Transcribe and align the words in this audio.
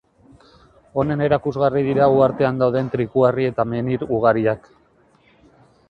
Honen 1.01 1.21
erakusgarri 1.25 1.83
dira 1.89 2.09
uhartean 2.15 2.63
dauden 2.65 2.91
trikuharri 2.97 3.49
eta 3.53 3.67
menhir 3.75 4.09
ugariak. 4.19 4.71